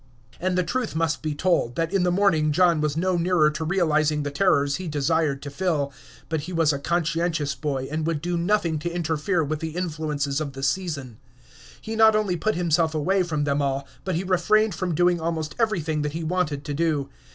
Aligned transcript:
And 0.39 0.57
the 0.57 0.63
truth 0.63 0.95
must 0.95 1.21
be 1.21 1.35
told, 1.35 1.75
that 1.75 1.93
in 1.93 2.01
the 2.01 2.09
morning 2.11 2.51
John 2.51 2.81
was 2.81 2.97
no 2.97 3.17
nearer 3.17 3.51
to 3.51 3.63
realizing 3.63 4.23
the 4.23 4.31
terrors 4.31 4.77
he 4.77 4.87
desired 4.87 5.43
to 5.43 5.51
feel. 5.51 5.93
But 6.27 6.39
he 6.41 6.53
was 6.53 6.73
a 6.73 6.79
conscientious 6.79 7.53
boy, 7.53 7.87
and 7.91 8.07
would 8.07 8.19
do 8.19 8.35
nothing 8.35 8.79
to 8.79 8.89
interfere 8.89 9.43
with 9.43 9.59
the 9.59 9.75
influences 9.77 10.41
of 10.41 10.53
the 10.53 10.63
season. 10.63 11.19
He 11.79 11.95
not 11.95 12.15
only 12.15 12.35
put 12.35 12.55
himself 12.55 12.95
away 12.95 13.21
from 13.21 13.43
them 13.43 13.61
all, 13.61 13.87
but 14.03 14.15
he 14.15 14.23
refrained 14.23 14.73
from 14.73 14.95
doing 14.95 15.21
almost 15.21 15.53
everything 15.59 16.01
that 16.01 16.13
he 16.13 16.23
wanted 16.23 16.65
to 16.65 16.73
do. 16.73 17.09